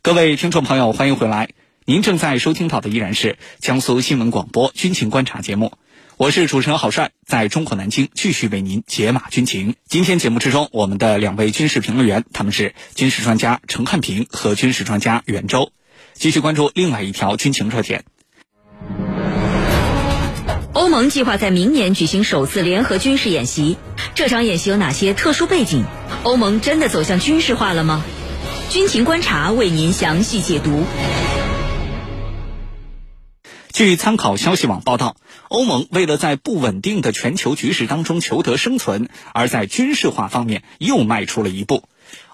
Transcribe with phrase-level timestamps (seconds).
[0.00, 1.48] 各位听众朋友，欢迎回来。
[1.84, 5.72] 您正在收听到的依然是江苏新闻广播军情观察节目，
[6.16, 9.74] 我是主持人郝帅，在中国南京继续为您解码军情。
[9.88, 15.72] 今天节目之中，我们的两位军事评论员，他们是军事专家陈汉平和军事专家袁周，
[16.14, 18.04] 继续关注另外一条军情热点。
[20.74, 23.76] 欧盟计划在明年举行首次联合军事演习，
[24.14, 25.84] 这场演习有哪些特殊背景？
[26.22, 28.04] 欧盟真的走向军事化了吗？
[28.70, 30.84] 军情观察为您详细解读。
[33.72, 35.16] 据参考消息网报道，
[35.48, 41.84] 欧盟为了在不稳定的全球局势当中求得生存，而在军事化方面又迈出了一步。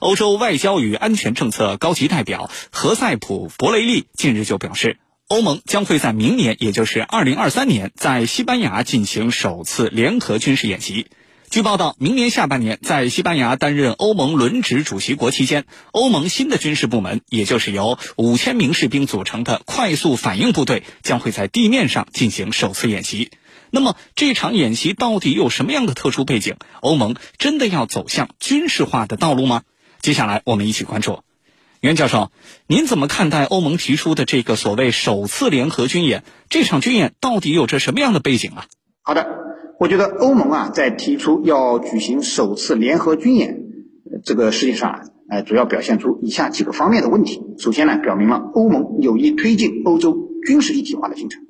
[0.01, 11.07] 欧洲外交与安全政策高级代表何塞普·博雷利近日就表示，欧盟将会在明年，也就是二零二三年，在西班牙进行首次联合军事演习。
[11.55, 23.31] 据报道，明年下半年在西班牙担任欧盟轮值主席国期间，欧盟新的军事部门，也就是由五千名士兵组成的快速反应部队，将会在地面上进行首次演习。
[23.71, 26.57] 那么，这场演习到底有什么样的特殊背景？
[26.81, 29.63] 欧盟真的要走向军事化的道路吗？
[30.01, 31.21] 接下来我们一起关注。
[31.79, 32.33] 袁教授，
[32.67, 36.25] 您怎么看待欧盟提出的这个所谓首次联合军演？
[36.49, 38.67] 这场军演到底有着什么样的背景啊？
[39.03, 39.25] 好的。
[39.81, 43.65] 我觉得欧盟啊，在提出要举行首次联合军演
[44.25, 47.43] 这个事情上，呃，主要表现出以下几个方面的问题。
[47.59, 50.17] 首先呢，表明了欧盟有意推进欧洲
[50.47, 51.43] 军事一体化的进程。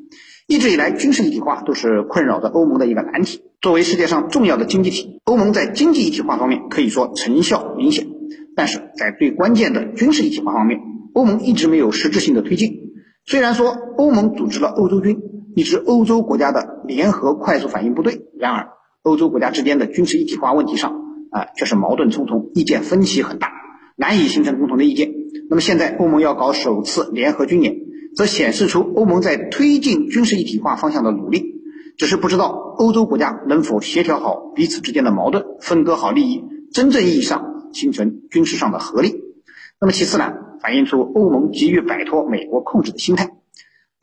[0.46, 3.42] 一直以来，军事一体化都是困扰着欧盟的一个难题。
[3.60, 8.06] 作为世界上重要的经济体，欧盟在经济一体化方面可以说成效明显，
[8.56, 10.80] 但是在最关键的军事一体化方面，
[11.12, 12.72] 欧盟一直没有实质性的推进。
[13.26, 15.33] 虽然说欧盟组织了欧洲军。
[15.54, 18.26] 一支欧洲国家的联合快速反应部队。
[18.38, 18.68] 然而，
[19.02, 20.92] 欧洲国家之间的军事一体化问题上，
[21.30, 23.52] 啊，却是矛盾重重，意见分歧很大，
[23.96, 25.12] 难以形成共同的意见。
[25.48, 27.76] 那么，现在欧盟要搞首次联合军演，
[28.16, 31.52] 则显示出欧盟在推进军事一体化方向的努力。
[31.96, 32.48] 只是不知道
[32.78, 39.22] 欧洲国家能否协调好彼此之间的矛盾，分割好利益，真正意义上形成军事上的合力。
[39.80, 43.30] 那么，其次呢，反映出欧盟急于摆脱美国控制的心态。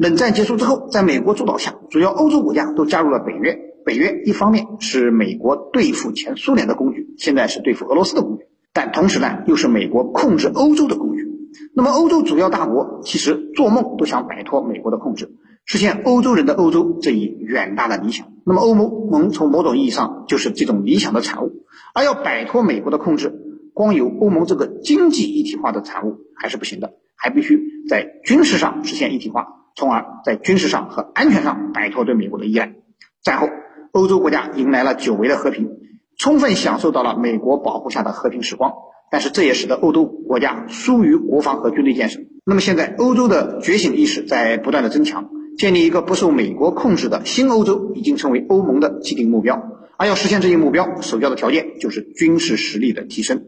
[0.01, 3.59] 冷战结束之后，在美国主导下，主要欧洲国家都加入了北约。
[3.85, 11.27] 北约一方面是美国对付前苏联的工具，现在是对付俄罗斯的工具，但同时呢，又是美国控制欧洲的工具。
[11.75, 15.35] 那么，欧洲主要大国其实做梦都想摆脱美国的控制，
[15.65, 18.25] 实现欧洲人的欧洲这一远大的理想。
[18.43, 21.63] 那么，欧盟从某种意义上就是这种理想的产物。
[21.93, 23.31] 而要摆脱美国的控制，
[23.75, 29.59] 光有欧盟这个经济一体化的产物还是不行的，还必须在军事上实现一体化。
[29.75, 32.73] 从而在军事上和安全上摆脱对美国的依赖。
[33.23, 33.49] 战后，
[33.91, 35.69] 欧洲国家迎来了久违的和平，
[36.17, 38.73] 充分享受到了美国保护下的和平时光。
[39.11, 42.21] 但是，这也使得欧洲国家疏于国防和军队建设。
[42.45, 49.61] 那么，现在欧洲的觉醒意识在不断的增强，建立一个不受美国控制的新欧洲已经成为欧盟的既定目标。
[49.97, 53.47] 而要实现这一目标，首要的条件就是军事实力的提升。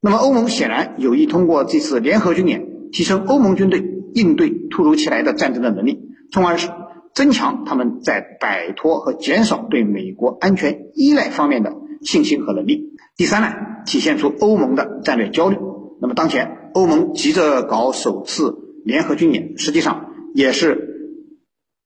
[0.00, 3.96] 那么，欧盟显然有意通过这次联合军演，提升欧盟军队。
[4.12, 6.00] 应对突如其来的战争的能力，
[6.32, 6.68] 从而是
[7.14, 12.92] 增强他们在摆脱和减少对美国安全依赖方面的信心和能力。
[13.16, 13.52] 第三呢，
[13.86, 15.56] 体现出欧盟的战略焦虑。
[16.02, 21.14] 那么当前欧盟急着搞首次联合军演，实际上也是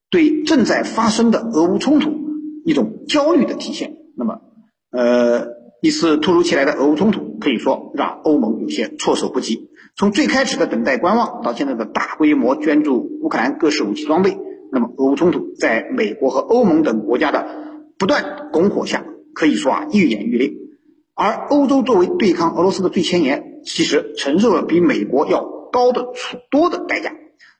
[0.09, 2.09] 对正在发生的俄乌冲突
[2.65, 3.97] 一种焦虑的体现。
[4.17, 4.41] 那么，
[4.89, 5.49] 呃，
[5.83, 9.69] 一次突如其来的俄乌冲突，可以说让欧盟有些措手不及。
[9.97, 14.37] 从最开始的等待观望，到现在的大规模捐助乌克兰各式武器装备，
[14.69, 17.47] 那么俄乌冲突在美国和欧盟等国家的
[17.97, 20.51] 不断拱火下，可以说啊愈演愈烈。
[21.13, 26.07] 而欧洲作为对抗俄罗斯的最前沿，其实承受了比美国要高的
[26.51, 27.13] 多的代价。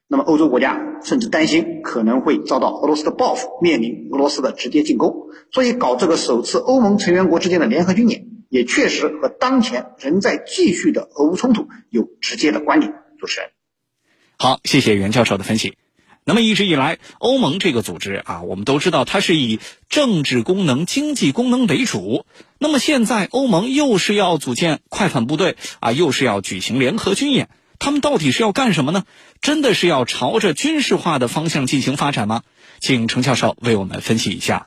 [0.06, 5.28] 那么欧洲国家甚至担心可能会遭到俄罗斯的报复，面临俄罗斯的直接进攻。
[5.52, 8.26] 所以搞这个首次欧盟成员国之间的联合军演。
[8.48, 12.92] 也确实和当前仍在继续的俄乌冲突有直接的关联。
[13.18, 13.50] 主持人，
[14.36, 15.76] 好，谢谢袁教授的分析。
[16.28, 22.26] 那么一直以来，欧盟这个组织啊，我们都知道它是以政治功能、经济功能为主。
[22.58, 27.48] 那么现在欧盟又是要组建快反部队啊，又是要举行联合军演，
[27.78, 29.04] 他们到底是要干什么呢？
[29.40, 32.42] 真的是要朝着军事化的方向进行发展吗？
[32.80, 34.66] 请程教授为我们分析一下。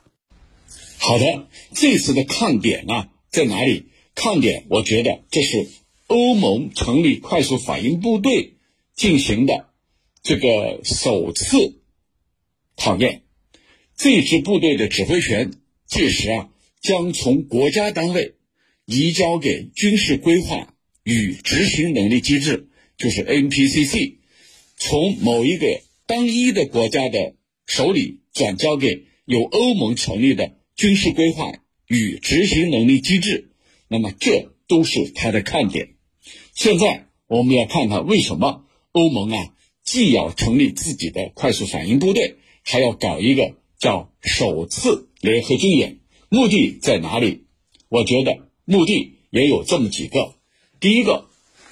[0.98, 3.08] 好的，这次的看点啊。
[3.30, 3.86] 在哪里？
[4.14, 5.66] 看点，我觉得这是
[6.08, 8.54] 欧盟成立快速反应部队
[8.94, 9.70] 进行的
[10.22, 11.80] 这个首次
[12.76, 13.22] 考验。
[13.96, 15.52] 这支部队的指挥权
[15.86, 16.50] 届时啊，
[16.80, 18.34] 将从国家单位
[18.84, 20.74] 移交给军事规划
[21.04, 22.68] 与执行能力机制
[22.98, 24.16] 就是 NPCC，
[24.76, 31.52] 从某一个单一的国家的手里转交给由欧盟成立的军事规划
[31.90, 33.50] 与执行能力机制，
[33.88, 35.94] 那么这都是它的看点。
[36.54, 45.98] 现在我们要看看为什么欧盟啊，既要成立自己的快速反应部队，还要搞一个叫首次联合军演，
[46.28, 47.46] 目的在哪里？
[47.88, 50.36] 我觉得目的也有这么几个。
[50.78, 51.28] 第一个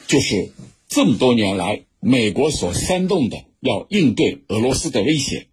[0.08, 0.52] 就是
[0.88, 5.46] 这么多年来美国所煽动的要应对俄罗斯的威胁。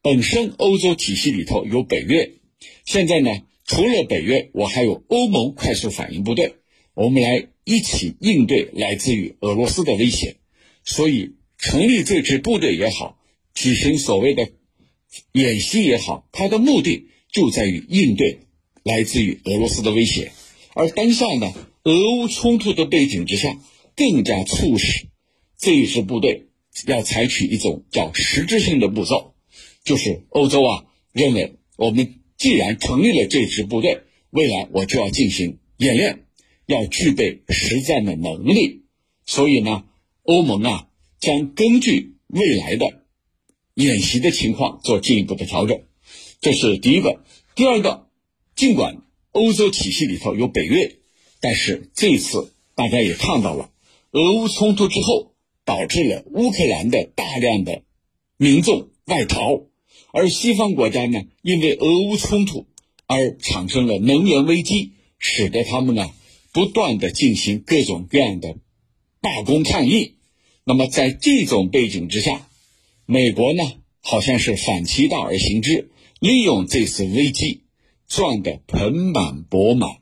[0.00, 2.34] 本身欧洲体系里头有北约，
[2.84, 3.30] 现在呢，
[3.66, 6.56] 除了北约，我还有欧盟快速反应部队，
[6.94, 7.48] 我们来。
[7.68, 10.36] 一起应对来自于俄罗斯的威胁，
[10.84, 13.18] 所以成立这支部队也好，
[13.54, 14.50] 举行所谓的
[15.32, 18.38] 演习也好，它的目的就在于应对
[18.84, 20.30] 来自于俄罗斯的威胁。
[20.74, 21.52] 而当下呢，
[21.82, 23.58] 俄乌冲突的背景之下，
[23.96, 25.08] 更加促使
[25.58, 26.46] 这一支部队
[26.86, 29.34] 要采取一种叫实质性的步骤，
[29.82, 36.22] 就是欧洲啊认为，我们既然成立了这支部队，未来我就要进行演练。
[36.68, 38.82] 要具备实战的能力，
[39.24, 39.84] 所以呢，
[40.24, 40.88] 欧盟啊
[41.20, 43.04] 将根据未来的
[43.74, 45.80] 演习的情况做进一步的调整。
[46.40, 47.22] 这是第一个。
[47.54, 48.08] 第二个，
[48.56, 49.00] 尽管
[49.30, 50.96] 欧洲体系里头有北约，
[51.38, 53.70] 但是这次大家也看到了，
[54.10, 57.84] 俄乌冲突之后导致了乌克兰的大量的
[58.36, 59.66] 民众外逃，
[60.16, 62.66] 而西方国家呢，因为俄乌冲突
[63.06, 66.10] 而产生了能源危机，使得他们呢。
[66.54, 68.56] 不断的进行各种各样的
[69.20, 70.14] 罢工抗议，
[70.64, 72.48] 那么在这种背景之下，
[73.04, 73.62] 美国呢
[74.00, 77.64] 好像是反其道而行之，利用这次危机
[78.08, 79.98] 赚得盆满钵满。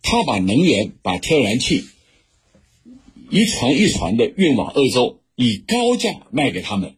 [0.00, 1.82] 他把能源、把天然气
[3.28, 6.94] 一船一船的运往欧洲，以高价卖给他们。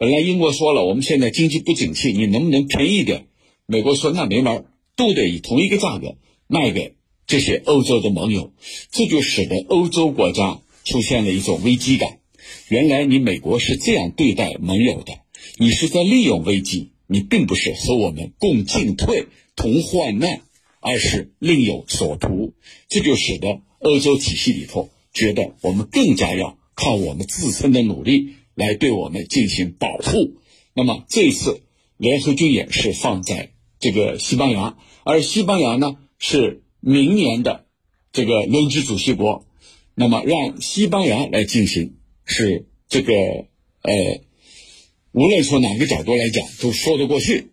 [0.00, 3.26] 本来英国说了，我们现在经济不景气，你能不能便宜点？
[3.66, 4.64] 美国说那没门，
[4.94, 6.14] 都得以同一个价格
[6.46, 6.94] 卖给。
[7.26, 8.52] 这些欧洲的盟友，
[8.92, 12.20] 这就使得欧洲国家出现了一种危机感。
[12.68, 15.14] 原来你美国是这样对待盟友的，
[15.58, 20.42] 你是在利用危机，你并不是和我们共进退、同患难，
[20.78, 22.54] 而是另有所图。
[22.88, 30.34] 这就使得欧洲体系里头觉得我们更加要靠我们自身的努力来对我们进行保护。
[30.74, 31.62] 那么这次
[31.96, 36.62] 联合军演是放在这个西班牙，而西班牙呢是。
[36.80, 37.66] 明年的
[38.12, 39.44] 这个轮值主席国，
[39.96, 43.12] 那么让西班牙来进行是这个
[43.82, 44.20] 呃，
[45.10, 47.50] 无论从哪个角度来讲都说得过去。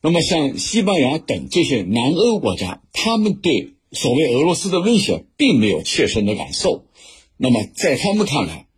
[0.00, 6.86] 那么像西班牙等这些南欧国家，他们对所谓俄罗斯的威胁并没有切身的感受。
[7.36, 8.68] 那么在他们看来，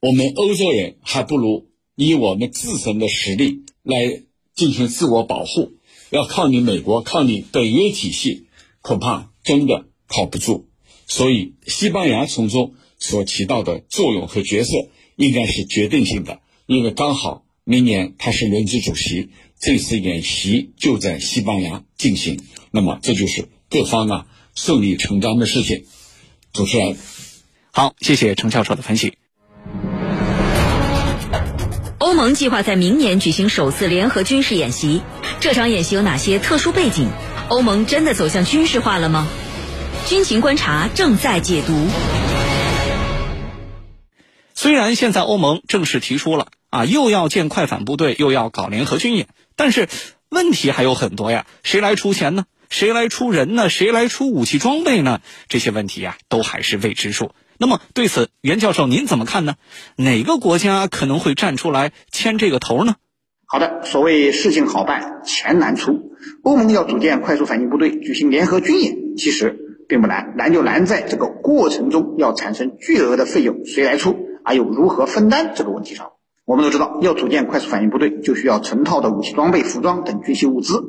[0.00, 4.22] 我们欧洲人还不如以我们自身的实力来
[4.54, 5.72] 进行自我保护，
[6.08, 8.46] 要靠你美国，靠你北约体系。
[8.82, 10.66] 恐怕真的靠不住，
[11.06, 19.28] 所以西班牙从中所起到的作用和角色应该是决定性的，因为刚好明年他是轮值主席，
[19.60, 25.84] 这次演习就在西班牙进行，那么这就是各方啊顺理成章的事情。
[26.54, 26.96] 主持人，
[27.70, 29.19] 好，谢谢程教授的分析。
[32.10, 35.00] 欧盟计划在明年举行首次联合军事演习，
[35.38, 37.08] 这场演习有哪些特殊背景？
[37.48, 39.28] 欧盟真的走向军事化了吗？
[40.08, 41.86] 军情观察正在解读。
[44.56, 49.88] 虽然现在欧盟正式提出了啊，又要建快反部队，又要搞联合军演，但是
[50.30, 51.46] 问题还有很多呀。
[51.62, 52.44] 谁来出钱呢？
[52.70, 53.70] 谁来出人呢？
[53.70, 55.20] 谁来出武器装备呢？
[55.48, 57.30] 这些问题呀，都还是未知数。
[57.62, 59.56] 那么对此，袁教授您怎么看呢？
[59.94, 62.94] 哪个国家可能会站出来牵这个头呢？
[63.44, 66.14] 好的，所谓事情好办，钱难出。
[66.42, 69.58] 欧盟要组建快速反应部队，举行联合军演，其实
[69.90, 76.12] 并不难，难就难在这个过程中要产生巨额的费用，谁来出，还有如何分担这个问题上。
[76.46, 80.80] 我们都知道，要组建快速反应部队，就需要成套的武器装备、服装等军需物资，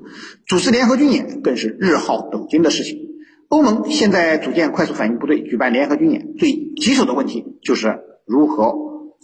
[0.47, 3.11] 组织联合军演更是日耗斗金的事情。
[3.51, 8.74] 欧盟现在组建快速反应部队，举办联合军演，最棘手的问题就是如何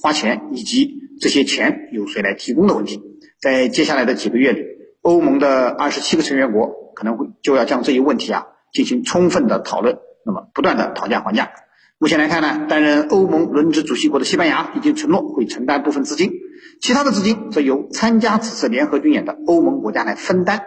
[0.02, 3.02] 花钱，以及这些钱由谁来提供的问题。
[3.40, 4.66] 在接下来的几个月里，
[5.02, 11.52] 欧盟的二十七个成员国可能会就要将这一问题啊进行充分的讨论，那么不断的讨价还价。
[11.98, 16.34] 目前来看呢，担任欧盟轮值主席国的西班牙已经承诺会承担部分资金，
[16.82, 20.64] 其他的资金则由参加此次联合军演的欧盟国家来分担。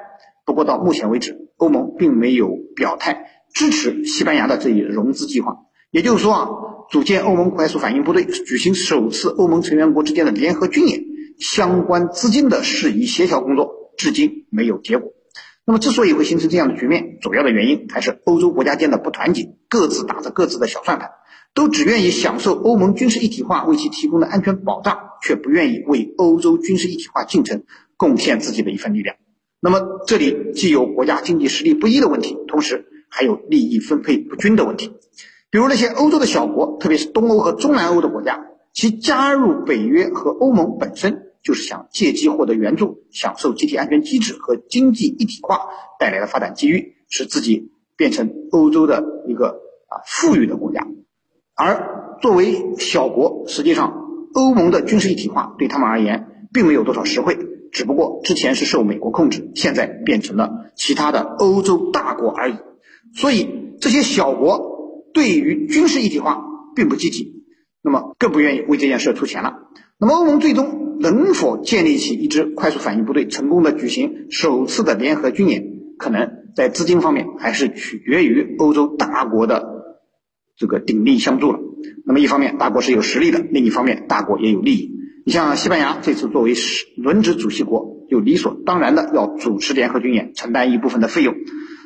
[0.47, 5.57] 不过到目前为止，欧盟并没有表态支持西班牙的这一融资计划。
[5.91, 6.49] 也就是说啊，
[6.91, 11.05] 组建欧盟快速反应部队，举行首次欧盟成员国之间的联合军演，
[11.39, 15.11] 相关资金的事宜协调工作至今没有结果。
[15.67, 21.11] 那么，之所以会形成这样的局面，主要的原因还是欧洲国家间的不团结，各自打着各自的小算盘，
[21.55, 27.65] 都只愿意享受欧盟军事一体化为其提供的安全保障，却不愿意为欧洲军事一体化进程
[27.97, 29.17] 贡献自己的一份力量。
[29.61, 34.93] 那么，这里既有国家经济实力不一的问题，同时还有利益分配不均的问题。
[35.51, 41.27] 比如那些欧洲的小国，特别是东欧和中南欧的国家，其加入北约和欧盟本身。
[41.43, 50.87] 就是想借机获得援助，享受集体安全机制和经济一体化带来的发展机遇，使自己变成欧洲的一个啊富裕的国家。
[51.55, 57.39] 而作为小国，实际上欧盟的军事一体化对他们而言并没有多少实惠，
[57.73, 62.57] 只不过之前是受美国控制，现在变成了其他的欧洲大国而已。
[63.15, 63.49] 所以
[63.81, 66.43] 这些小国对于军事一体化
[66.75, 67.45] 并不积极，
[67.83, 69.55] 那么更不愿意为这件事出钱了。
[69.99, 70.89] 那么欧盟最终。
[71.03, 75.65] 能否建立起一支快速反应部队，成功的举行首次的联合军演，
[75.97, 79.65] 可能在资金方面还是取决于欧洲大国的
[80.59, 81.59] 这个鼎力相助了。
[82.05, 84.91] 那么一方面大国是有实力的，另一方面大国也有利益。
[85.25, 86.53] 你像西班牙这次作为
[86.99, 91.35] 轮值主席国，就理所当然的要主持联合军演，承担一部分的费用。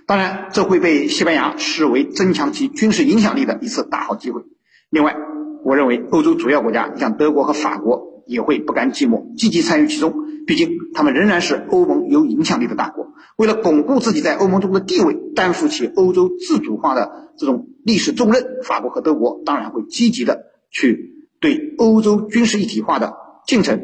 [0.06, 4.42] 当然，这会被西班牙视为增强其军事影响力的一次大好机会。
[4.90, 5.16] 另外，
[5.64, 8.12] 我认为欧洲主要国家，像德国和法国。
[8.26, 10.14] 也会不甘寂寞，积极参与其中。
[10.46, 13.08] 毕竟，他们仍然是欧盟有影响力的大国。
[13.36, 23.14] 为了巩固自己在欧盟中的地位，担负起欧洲自主化的这种历史重任，法国和德国当然会积极的去对欧洲军事一体化的
[23.46, 23.78] 进程，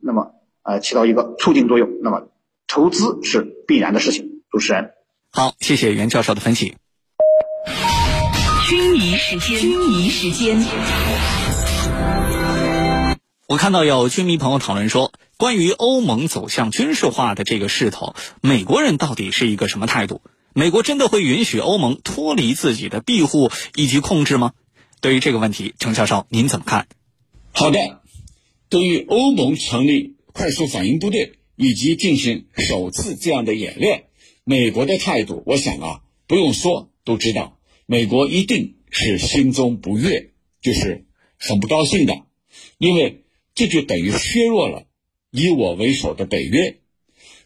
[0.00, 1.90] 那么呃起到一个促进作用。
[2.00, 2.28] 那么，
[2.68, 4.42] 投资是必然的事情。
[4.52, 4.90] 主持人，
[5.32, 6.74] 好，谢谢袁教授的分析。
[8.68, 10.60] 军迷时间，军迷时间。
[13.46, 20.20] 我看到有军迷朋友讨论说，关于欧盟走向军事化的这个势头，美国人到底是一个什么态度？
[20.52, 24.50] 美国真的会允许欧盟脱离自己的庇护以及控制吗？
[25.00, 26.88] 对于这个问题，程教授您怎么看？
[27.52, 27.78] 好的，
[28.68, 34.06] 对于欧盟成立快速反应部队以及进行首次这样的演练，
[34.44, 40.30] 美国的态度，我想啊，不用说都知道，美国一定是心中不悦，
[40.60, 41.06] 就是
[41.38, 42.22] 很不高兴的，
[42.78, 43.24] 因为。
[43.52, 44.86] 这就等于削弱了
[45.30, 46.78] 以我为首的北约。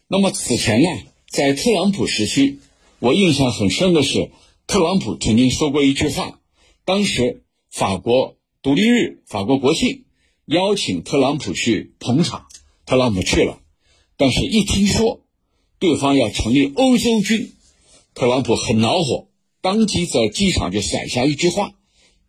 [0.07, 0.87] 那么此前呢，
[1.27, 2.59] 在特朗普时期，
[2.99, 4.31] 我印象很深的是，
[4.65, 6.39] 特朗普曾经说过一句话。
[6.85, 10.05] 当时法国独立日、法国国庆，
[10.45, 12.45] 邀请特朗普去捧场，
[12.85, 13.59] 特朗普去了。
[14.15, 15.24] 但是，一听说
[15.79, 17.51] 对方要成立欧洲军，
[18.13, 19.27] 特朗普很恼火，
[19.61, 21.73] 当即在机场就甩下一句话：“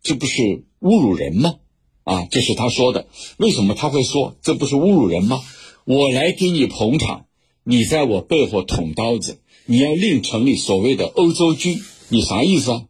[0.03, 1.55] 这不是侮辱人吗？”
[2.03, 3.07] 啊，这是他说的。
[3.37, 5.41] 为什么他会说这不是侮辱人吗？
[5.85, 7.25] 我来给你捧场，
[7.63, 12.83] 你在我背后捅刀子，你要另成立所谓的欧洲军，你啥意思啊？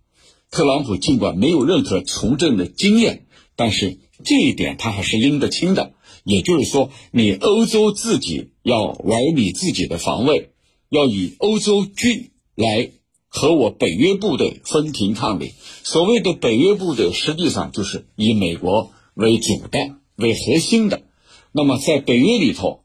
[0.49, 5.93] 特朗普尽管没有任何从政的经验，但是这一点他还是拎得清的。
[6.27, 10.51] 也就是说，你欧洲自己要玩你自己的防卫，
[10.89, 12.91] 要以欧洲军来。
[13.29, 15.51] 和我北约部队分庭抗礼。
[15.83, 18.91] 所谓的北约部队，实际上就是以美国。
[19.13, 19.79] 为主的、
[20.15, 21.03] 为核心的，
[21.51, 22.83] 那么在北约里头，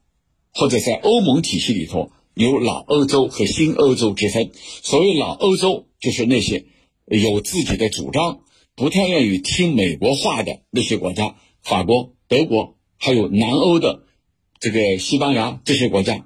[0.51, 4.51] 或者在欧盟体系里头，有老欧洲和新欧洲之分。
[4.81, 6.65] 所谓老欧洲，就是那些
[7.05, 8.41] 有自己的主张、
[8.75, 14.03] 不太愿意听美国话的那些国家，法国、德国，还有南欧的
[14.61, 16.25] 这个西班牙这些国家。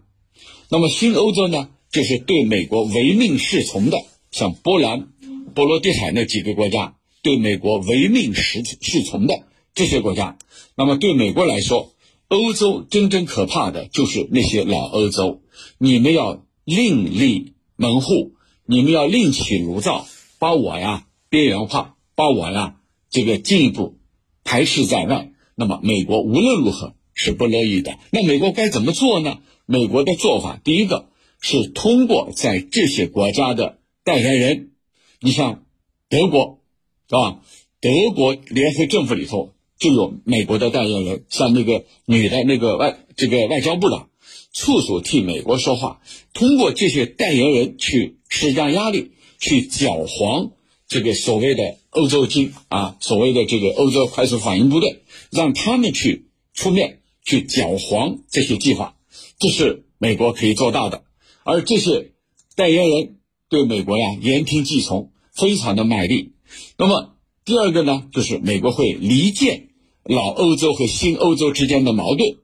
[0.70, 3.98] 那么新欧洲呢，就是对美国唯命是从的，
[4.30, 5.08] 像波兰、
[5.56, 6.94] 波罗的海那几个国家，
[7.24, 9.34] 对美国唯命是是从的。
[9.74, 10.38] 这些国家，
[10.76, 11.96] 那么对美国来说，
[12.28, 15.42] 欧洲真正可怕的就是那些老欧洲。
[15.80, 18.34] 你们要另立门户，
[18.68, 20.06] 你们要另起炉灶，
[20.38, 22.76] 把我呀边缘化，把我呀
[23.10, 23.98] 这个进一步
[24.44, 25.32] 排斥在外。
[25.58, 27.98] 那么美国无论如何是不乐意的。
[28.12, 29.40] 那美国该怎么做呢？
[29.66, 31.10] 美国的做法，第一个
[31.42, 34.72] 是通过在这些国家的代言人，
[35.20, 35.66] 你像
[36.08, 36.62] 德国，
[37.10, 37.42] 是吧？
[37.82, 39.54] 德国联合政府里头。
[39.80, 44.08] 就有美国的代言人，像那个女的那个外这个外交部的，
[44.52, 46.02] 处处替美国说话，
[46.34, 50.50] 通过这些代言人去施加压力，去搅黄
[50.88, 55.02] 这个所谓的欧洲军啊，所谓的这个欧洲快速反应部队，
[55.32, 58.96] 让他们去出面去搅黄这些计划，
[59.40, 61.04] 这是美国可以做到的。
[61.44, 62.12] 而这些
[62.56, 63.18] 代言人
[63.50, 66.34] 对美国呀言听计从，非常的卖力。
[66.78, 67.14] 那么。
[67.48, 69.70] 第二个呢，就是美国会离间
[70.04, 72.40] 老欧洲和新欧洲之间的矛盾。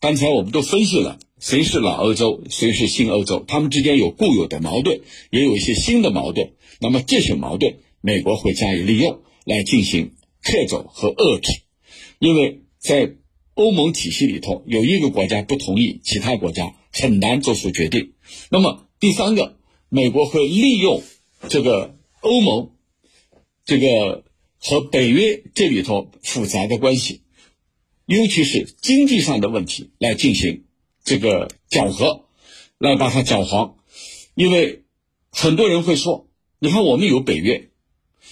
[0.00, 6.50] 刚才我们都分析了，谁是老欧洲，谁是新欧洲，他们之间有固有的矛盾，也有一些新的矛盾。
[6.80, 11.62] 那么这些矛盾，美国会加以利用来进行克走和遏制，
[12.18, 13.14] 因为在
[13.54, 18.12] 欧盟体系里头，有一个国家不同意，其他国家很难做出决定。
[18.50, 21.02] 那么第三个，美国会利用
[21.48, 22.70] 这个欧盟
[23.64, 24.24] 这个
[24.58, 27.22] 和北约这里头复杂的关系。
[28.06, 30.64] 尤其是经济上的问题来进行
[31.04, 32.24] 这个搅和，
[32.76, 33.76] 来把它搅黄，
[34.34, 34.82] 因为
[35.30, 36.28] 很多人会说，
[36.58, 37.69] 你看我们有北约，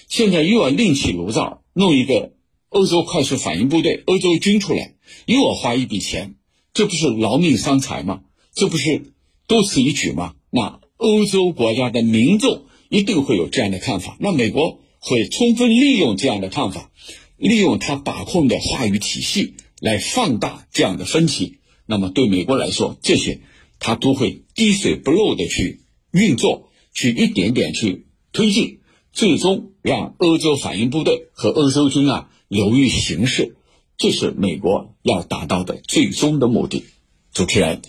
[0.09, 2.33] 现在又要另起炉灶弄一个
[2.71, 4.95] 欧洲快速反应部队、欧洲军出来，
[5.27, 6.35] 又要花一笔钱，
[6.75, 8.23] 这不是劳命伤财吗？
[8.55, 9.13] 这不是
[9.47, 10.35] 多此一举吗？
[10.51, 16.91] 那欧洲国家的民众一定会有这样的看法，那美国会充分利用这样的看法，
[17.37, 19.55] 利用他把控的话语体系。
[19.81, 23.43] 来放大这样的分歧，那么对美国来说，这些
[23.79, 28.78] 它都会滴水不漏的去运作，去一点点去推进，
[29.19, 33.57] 最终让欧洲反应部队和欧洲军啊流于形式，
[33.97, 36.87] 这是美国要达到的最终的目的。
[37.33, 37.83] 主持人，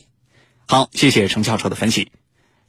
[0.68, 2.12] 好，谢谢程教授的分析。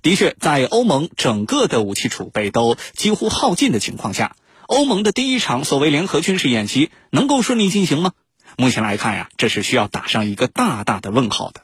[0.02, 4.36] 的确，在欧盟整个的武器储备都几乎耗尽的情况下，
[4.66, 8.12] 欧盟的第一场所谓联合军事演习能够顺利进行吗？
[8.58, 11.62] 目前来看呀，这是需要打上一个大大的问号的。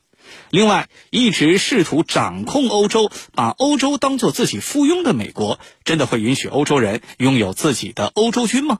[0.50, 8.78] 另外，一直试图掌控欧洲、把欧洲当做自己附庸的美国，真的会允许欧洲人拥有自己的欧洲军吗？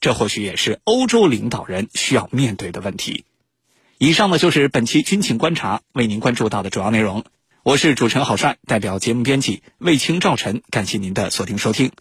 [0.00, 3.24] 这或许也是欧洲领导人需要面对的问题。
[3.98, 7.24] 以上呢，就是本期军情观察为您关注到的主要内容。
[7.62, 11.92] 我是主持人郝帅，代表节目编辑卫青、赵晨，感谢您的锁定收听。